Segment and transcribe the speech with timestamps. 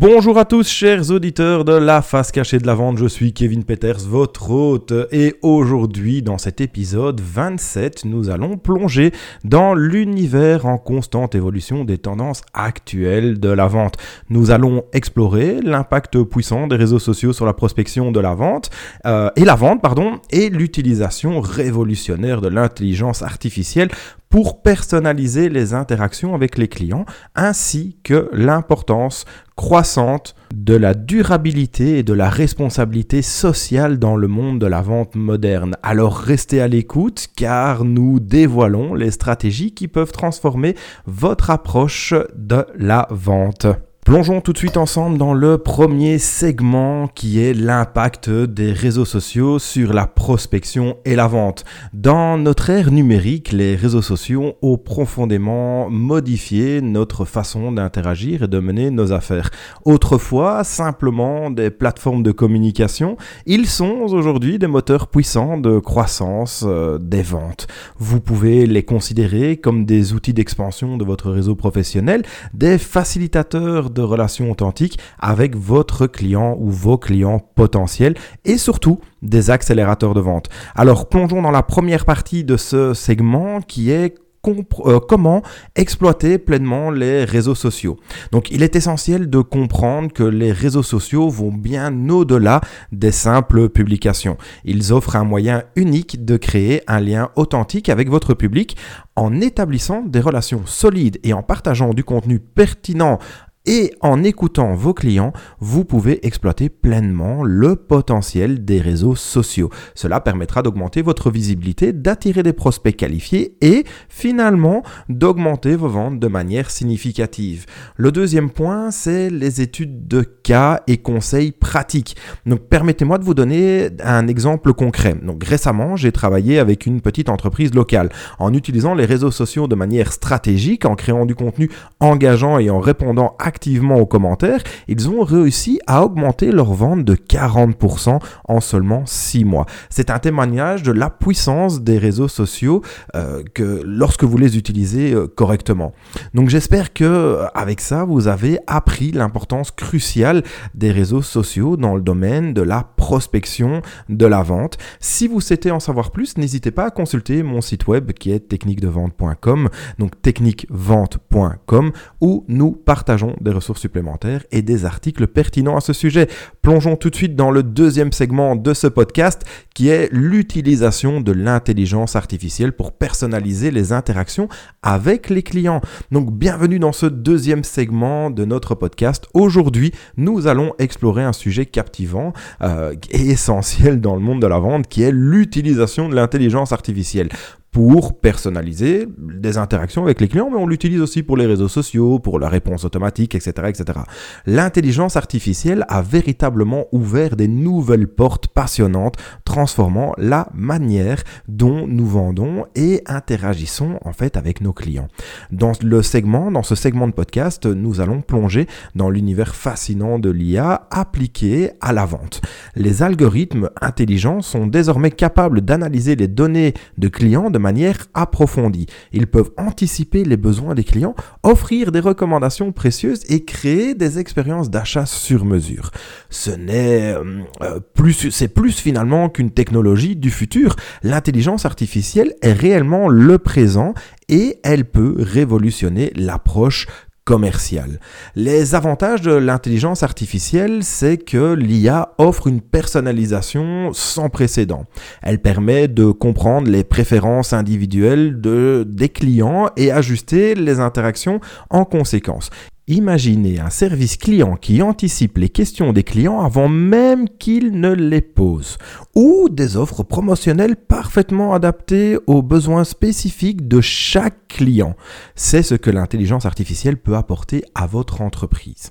[0.00, 3.64] Bonjour à tous chers auditeurs de la face cachée de la vente, je suis Kevin
[3.64, 9.12] Peters, votre hôte, et aujourd'hui dans cet épisode 27, nous allons plonger
[9.44, 13.98] dans l'univers en constante évolution des tendances actuelles de la vente.
[14.30, 18.70] Nous allons explorer l'impact puissant des réseaux sociaux sur la prospection de la vente,
[19.04, 23.90] euh, et la vente, pardon, et l'utilisation révolutionnaire de l'intelligence artificielle
[24.30, 29.24] pour personnaliser les interactions avec les clients, ainsi que l'importance
[29.56, 35.16] croissante de la durabilité et de la responsabilité sociale dans le monde de la vente
[35.16, 35.76] moderne.
[35.82, 40.76] Alors restez à l'écoute car nous dévoilons les stratégies qui peuvent transformer
[41.06, 43.66] votre approche de la vente.
[44.10, 49.60] Plongeons tout de suite ensemble dans le premier segment qui est l'impact des réseaux sociaux
[49.60, 51.64] sur la prospection et la vente.
[51.92, 58.58] Dans notre ère numérique, les réseaux sociaux ont profondément modifié notre façon d'interagir et de
[58.58, 59.50] mener nos affaires.
[59.84, 66.98] Autrefois, simplement des plateformes de communication, ils sont aujourd'hui des moteurs puissants de croissance euh,
[66.98, 67.68] des ventes.
[68.00, 72.22] Vous pouvez les considérer comme des outils d'expansion de votre réseau professionnel,
[72.54, 79.50] des facilitateurs de relations authentiques avec votre client ou vos clients potentiels et surtout des
[79.50, 80.48] accélérateurs de vente.
[80.74, 84.14] Alors plongeons dans la première partie de ce segment qui est
[84.48, 85.42] euh, comment
[85.76, 87.98] exploiter pleinement les réseaux sociaux.
[88.32, 93.68] Donc il est essentiel de comprendre que les réseaux sociaux vont bien au-delà des simples
[93.68, 94.38] publications.
[94.64, 98.78] Ils offrent un moyen unique de créer un lien authentique avec votre public
[99.14, 103.18] en établissant des relations solides et en partageant du contenu pertinent
[103.66, 109.68] et en écoutant vos clients, vous pouvez exploiter pleinement le potentiel des réseaux sociaux.
[109.94, 116.26] Cela permettra d'augmenter votre visibilité, d'attirer des prospects qualifiés et finalement d'augmenter vos ventes de
[116.26, 117.66] manière significative.
[117.96, 122.16] Le deuxième point, c'est les études de cas et conseils pratiques.
[122.46, 125.14] Donc permettez-moi de vous donner un exemple concret.
[125.22, 128.08] Donc récemment, j'ai travaillé avec une petite entreprise locale
[128.38, 131.70] en utilisant les réseaux sociaux de manière stratégique, en créant du contenu
[132.00, 133.50] engageant et en répondant à
[134.00, 139.66] aux commentaires, ils ont réussi à augmenter leur vente de 40% en seulement 6 mois.
[139.88, 142.82] C'est un témoignage de la puissance des réseaux sociaux
[143.14, 145.92] euh, que lorsque vous les utilisez euh, correctement.
[146.34, 150.42] Donc j'espère que euh, avec ça, vous avez appris l'importance cruciale
[150.74, 154.78] des réseaux sociaux dans le domaine de la prospection, de la vente.
[155.00, 158.38] Si vous souhaitez en savoir plus, n'hésitez pas à consulter mon site web qui est
[158.38, 161.90] techniquedevente.com, donc techniquevente.com
[162.20, 166.28] où nous partageons des ressources supplémentaires et des articles pertinents à ce sujet.
[166.62, 169.42] Plongeons tout de suite dans le deuxième segment de ce podcast
[169.74, 174.48] qui est l'utilisation de l'intelligence artificielle pour personnaliser les interactions
[174.84, 175.80] avec les clients.
[176.12, 179.26] Donc bienvenue dans ce deuxième segment de notre podcast.
[179.34, 182.32] Aujourd'hui, nous allons explorer un sujet captivant
[182.62, 187.28] euh, et essentiel dans le monde de la vente qui est l'utilisation de l'intelligence artificielle
[187.70, 192.18] pour personnaliser des interactions avec les clients, mais on l'utilise aussi pour les réseaux sociaux,
[192.18, 193.68] pour la réponse automatique, etc.
[193.68, 194.00] etc.
[194.46, 202.66] L'intelligence artificielle a véritablement ouvert des nouvelles portes passionnantes, transformant la manière dont nous vendons
[202.74, 205.08] et interagissons en fait avec nos clients.
[205.52, 208.66] Dans le segment, dans ce segment de podcast, nous allons plonger
[208.96, 212.40] dans l'univers fascinant de l'IA appliqué à la vente.
[212.74, 218.86] Les algorithmes intelligents sont désormais capables d'analyser les données de clients de manière approfondie.
[219.12, 224.70] Ils peuvent anticiper les besoins des clients, offrir des recommandations précieuses et créer des expériences
[224.70, 225.90] d'achat sur mesure.
[226.30, 230.76] Ce n'est euh, plus, c'est plus finalement qu'une technologie du futur.
[231.02, 233.94] L'intelligence artificielle est réellement le présent
[234.28, 236.86] et elle peut révolutionner l'approche
[237.24, 238.00] commercial.
[238.34, 244.86] Les avantages de l'intelligence artificielle, c'est que l'IA offre une personnalisation sans précédent.
[245.22, 251.84] Elle permet de comprendre les préférences individuelles de, des clients et ajuster les interactions en
[251.84, 252.50] conséquence.
[252.90, 258.20] Imaginez un service client qui anticipe les questions des clients avant même qu'ils ne les
[258.20, 258.78] posent,
[259.14, 264.96] ou des offres promotionnelles parfaitement adaptées aux besoins spécifiques de chaque client.
[265.36, 268.90] C'est ce que l'intelligence artificielle peut apporter à votre entreprise.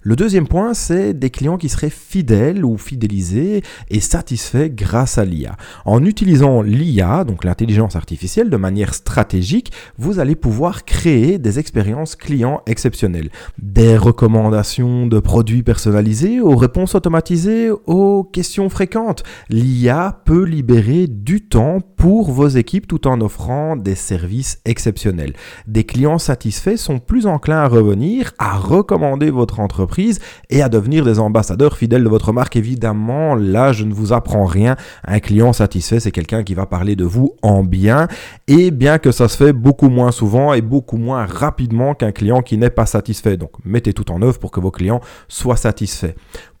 [0.00, 5.24] Le deuxième point, c'est des clients qui seraient fidèles ou fidélisés et satisfaits grâce à
[5.24, 5.56] l'IA.
[5.84, 12.14] En utilisant l'IA, donc l'intelligence artificielle, de manière stratégique, vous allez pouvoir créer des expériences
[12.14, 13.30] clients exceptionnelles.
[13.58, 19.22] Des recommandations de produits personnalisés aux réponses automatisées aux questions fréquentes.
[19.48, 25.34] L'IA peut libérer du temps pour vos équipes tout en offrant des services exceptionnels.
[25.66, 31.04] Des clients satisfaits sont plus enclins à revenir, à recommander votre entreprise et à devenir
[31.04, 32.56] des ambassadeurs fidèles de votre marque.
[32.56, 34.76] Évidemment, là, je ne vous apprends rien.
[35.04, 38.08] Un client satisfait, c'est quelqu'un qui va parler de vous en bien.
[38.48, 42.42] Et bien que ça se fait beaucoup moins souvent et beaucoup moins rapidement qu'un client
[42.42, 43.29] qui n'est pas satisfait.
[43.36, 46.14] Donc, mettez tout en œuvre pour que vos clients soient satisfaits.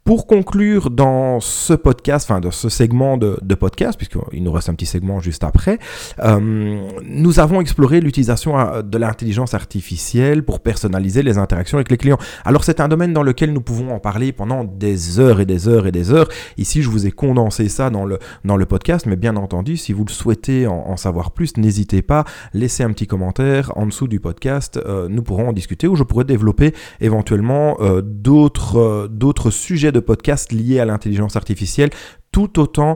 [0.04, 4.74] Pour conclure dans ce podcast, enfin dans ce segment de, podcast, puisqu'il nous reste un
[4.74, 5.78] petit segment juste après,
[6.20, 11.98] euh, nous avons exploré l'utilisation euh, de l'intelligence artificielle pour personnaliser les interactions avec les
[11.98, 12.16] clients.
[12.46, 15.68] Alors c'est un domaine dans lequel nous pouvons en parler pendant des heures et des
[15.68, 16.28] heures et des heures.
[16.56, 19.92] Ici, je vous ai condensé ça dans le, dans le podcast, mais bien entendu, si
[19.92, 22.24] vous le souhaitez en, savoir plus, n'hésitez pas,
[22.54, 24.78] laissez un petit commentaire en dessous du podcast.
[24.78, 30.52] Euh, nous pourrons en discuter ou je pourrais développer éventuellement d'autres d'autres sujets de podcasts
[30.52, 31.90] liés à l'intelligence artificielle
[32.32, 32.94] tout euh,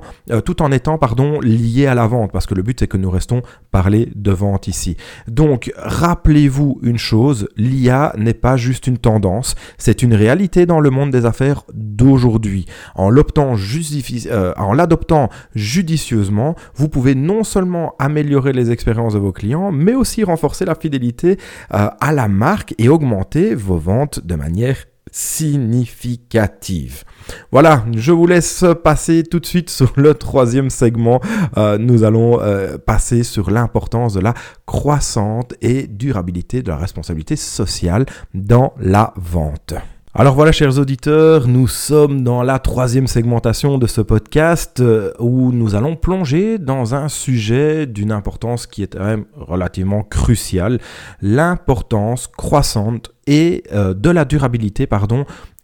[0.61, 3.43] en étant pardon lié à la vente, parce que le but c'est que nous restons
[3.71, 4.97] parler de vente ici.
[5.27, 10.91] Donc rappelez-vous une chose, l'IA n'est pas juste une tendance, c'est une réalité dans le
[10.91, 12.67] monde des affaires d'aujourd'hui.
[12.97, 19.95] Euh, en l'adoptant judicieusement, vous pouvez non seulement améliorer les expériences de vos clients, mais
[19.95, 21.39] aussi renforcer la fidélité
[21.73, 24.77] euh, à la marque et augmenter vos ventes de manière
[25.15, 27.05] significative.
[27.53, 31.21] Voilà, je vous laisse passer tout de suite sur le troisième segment.
[31.57, 34.35] Euh, nous allons euh, passer sur l'importance de la
[34.67, 39.75] croissante et durabilité de la responsabilité sociale dans la vente.
[40.17, 45.51] Alors voilà, chers auditeurs, nous sommes dans la troisième segmentation de ce podcast euh, où
[45.51, 50.79] nous allons plonger dans un sujet d'une importance qui est quand même relativement cruciale,
[51.21, 54.87] l'importance croissante et euh, de la durabilité,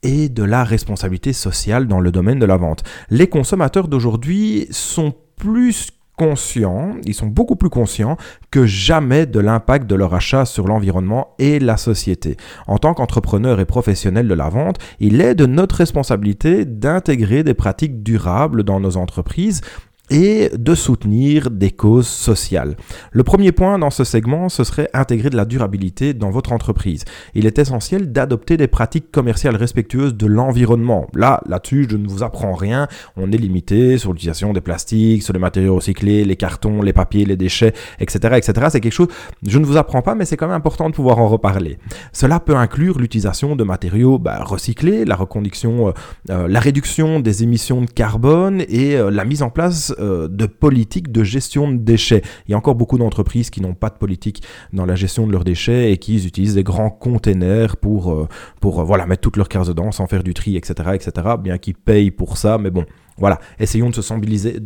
[0.02, 2.82] et de la responsabilité sociale dans le domaine de la vente.
[3.08, 8.18] Les consommateurs d'aujourd'hui sont plus conscients, ils sont beaucoup plus conscients
[8.50, 12.36] que jamais de l'impact de leur achat sur l'environnement et la société.
[12.66, 17.54] En tant qu'entrepreneur et professionnel de la vente, il est de notre responsabilité d'intégrer des
[17.54, 19.62] pratiques durables dans nos entreprises
[20.10, 22.76] et de soutenir des causes sociales.
[23.12, 27.04] Le premier point dans ce segment, ce serait intégrer de la durabilité dans votre entreprise.
[27.34, 31.06] Il est essentiel d'adopter des pratiques commerciales respectueuses de l'environnement.
[31.14, 32.88] Là, là-dessus, je ne vous apprends rien.
[33.16, 37.24] On est limité sur l'utilisation des plastiques, sur les matériaux recyclés, les cartons, les papiers,
[37.24, 38.66] les déchets, etc., etc.
[38.70, 39.08] C'est quelque chose,
[39.46, 41.78] je ne vous apprends pas, mais c'est quand même important de pouvoir en reparler.
[42.12, 45.92] Cela peut inclure l'utilisation de matériaux bah, recyclés, la reconduction, euh,
[46.30, 50.46] euh, la réduction des émissions de carbone et euh, la mise en place euh, de
[50.46, 52.22] politique de gestion de déchets.
[52.46, 54.42] Il y a encore beaucoup d'entreprises qui n'ont pas de politique
[54.72, 58.28] dans la gestion de leurs déchets et qui utilisent des grands containers pour, euh,
[58.60, 60.90] pour euh, voilà, mettre toutes leurs cases dedans sans faire du tri, etc.
[60.94, 61.12] etc.
[61.42, 62.84] bien qu'ils payent pour ça, mais bon,
[63.20, 64.58] voilà, essayons de se sensibiliser,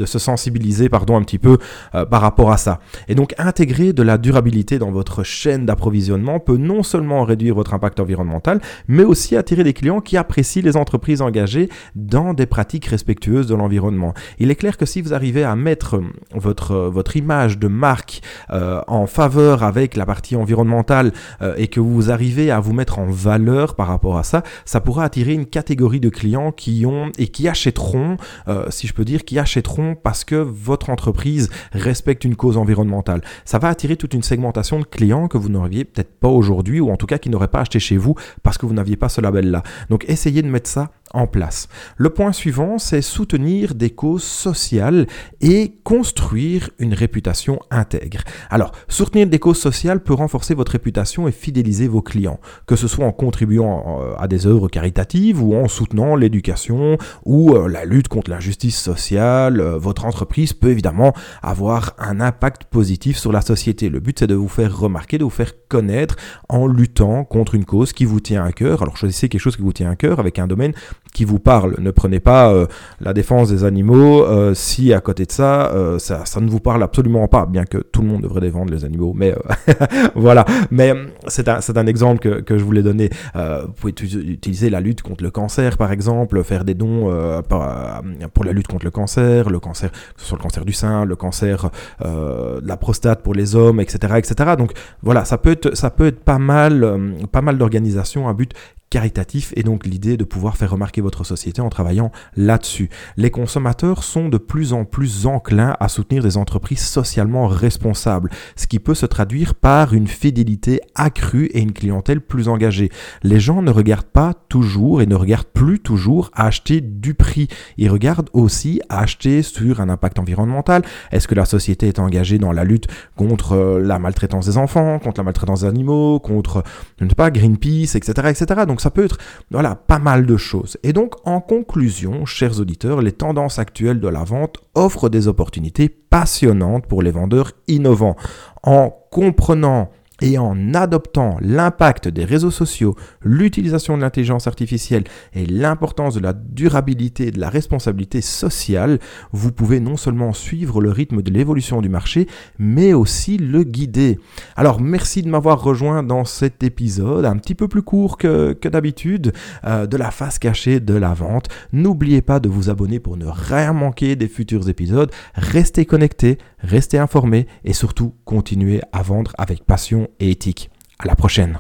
[0.85, 1.59] de pardon, un petit peu
[1.95, 2.81] euh, par rapport à ça.
[3.09, 7.75] Et donc intégrer de la durabilité dans votre chaîne d'approvisionnement peut non seulement réduire votre
[7.75, 12.87] impact environnemental, mais aussi attirer des clients qui apprécient les entreprises engagées dans des pratiques
[12.87, 14.15] respectueuses de l'environnement.
[14.39, 16.01] Il est clair que si vous arrivez à mettre
[16.33, 18.21] votre, votre image de marque
[18.51, 21.13] euh, en faveur avec la partie environnementale
[21.43, 24.81] euh, et que vous arrivez à vous mettre en valeur par rapport à ça, ça
[24.81, 28.17] pourra attirer une catégorie de clients qui ont et qui achèteront
[28.49, 33.23] euh, si je peux dire, qui achèteront parce que votre entreprise respecte une cause environnementale.
[33.45, 36.91] Ça va attirer toute une segmentation de clients que vous n'auriez peut-être pas aujourd'hui, ou
[36.91, 39.21] en tout cas qui n'auraient pas acheté chez vous parce que vous n'aviez pas ce
[39.21, 39.63] label-là.
[39.91, 41.69] Donc essayez de mettre ça en place.
[41.97, 45.07] Le point suivant, c'est soutenir des causes sociales
[45.41, 48.21] et construire une réputation intègre.
[48.51, 52.89] Alors, soutenir des causes sociales peut renforcer votre réputation et fidéliser vos clients, que ce
[52.89, 57.85] soit en contribuant euh, à des œuvres caritatives ou en soutenant l'éducation ou euh, la
[57.85, 59.61] lutte contre l'injustice sociale.
[59.61, 63.89] Euh, votre entreprise peut évidemment avoir un impact positif sur la société.
[63.89, 66.17] Le but, c'est de vous faire remarquer, de vous faire connaître
[66.49, 68.83] en luttant contre une cause qui vous tient à cœur.
[68.83, 70.73] Alors, choisissez quelque chose qui vous tient à cœur avec un domaine
[71.15, 71.77] qui vous parle.
[71.79, 72.67] Ne prenez pas euh,
[73.01, 76.61] la défense des animaux euh, si à côté de ça, euh, ça, ça, ne vous
[76.61, 79.13] parle absolument pas, bien que tout le monde devrait défendre les animaux.
[79.15, 79.35] Mais
[80.15, 80.93] voilà, mais
[81.29, 83.11] c'est un, un, exemple que, que, je voulais donner.
[83.35, 87.09] vous pouvez utiliser la lutte contre le cancer, par exemple, faire des dons
[87.49, 91.71] pour la lutte contre le cancer, le cancer, sur le cancer du sein, le cancer
[92.03, 94.55] de la prostate pour les hommes, etc., etc.
[94.59, 98.53] Donc voilà, ça peut être, ça peut être pas mal, pas mal d'organisations à but
[98.95, 102.91] caritatif et donc l'idée de pouvoir faire remarquer votre société en travaillant là-dessus.
[103.17, 108.69] Les consommateurs sont de plus en plus enclins à soutenir des entreprises socialement responsables, ce
[108.69, 112.89] qui peut se traduire par une fidélité accrue et une clientèle plus engagée.
[113.25, 117.49] Les gens ne regardent pas toujours et ne regardent plus toujours à acheter du prix.
[117.79, 120.83] Ils regardent aussi à acheter sur un impact environnemental.
[121.11, 122.87] Est-ce que la société est engagée dans la lutte
[123.17, 126.63] contre euh, la maltraitance des enfants, contre la maltraitance des animaux, contre,
[127.01, 128.67] ne pas, Greenpeace, etc., etc.
[128.69, 129.17] Donc ça peut être,
[129.51, 130.77] voilà, pas mal de choses.
[130.83, 135.89] Et donc, en conclusion, chers auditeurs, les tendances actuelles de la vente offrent des opportunités
[135.89, 138.17] passionnantes pour les vendeurs innovants.
[138.63, 139.91] En comprenant
[140.23, 146.33] et en adoptant l'impact des réseaux sociaux, l'utilisation de l'intelligence artificielle et l'importance de la
[146.33, 149.01] durabilité et de la responsabilité sociale,
[149.33, 152.29] vous pouvez non seulement suivre le rythme de l'évolution du marché,
[152.59, 154.21] mais aussi le guider.
[154.57, 159.33] Alors merci de m'avoir rejoint dans cet épisode, un petit peu plus court que, d'habitude,
[159.65, 161.49] euh, de la face cachée de la vente.
[161.73, 165.11] N'oubliez pas de vous abonner pour ne rien manquer des futurs épisodes.
[165.35, 170.71] Restez connectés, restez informés et surtout continuez à vendre avec passion et éthique.
[170.99, 171.59] À la prochaine.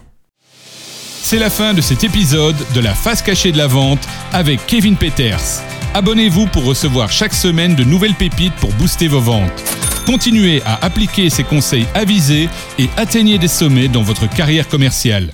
[1.26, 4.96] C'est la fin de cet épisode de la face cachée de la vente avec Kevin
[4.96, 5.62] Peters.
[5.94, 9.62] Abonnez-vous pour recevoir chaque semaine de nouvelles pépites pour booster vos ventes.
[10.06, 15.32] Continuez à appliquer ces conseils avisés et atteignez des sommets dans votre carrière commerciale.